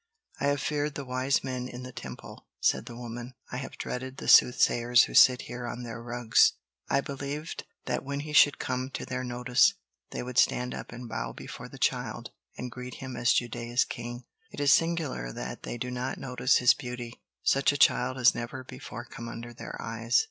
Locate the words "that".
7.85-8.03, 15.33-15.61